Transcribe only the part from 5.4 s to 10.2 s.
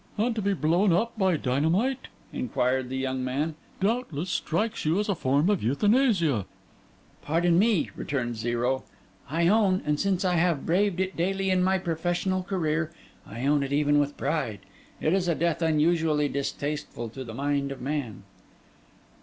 of euthanasia?' 'Pardon me,' returned Zero: 'I own, and